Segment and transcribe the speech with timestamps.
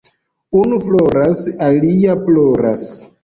[0.61, 2.89] Unu floras, alia ploras.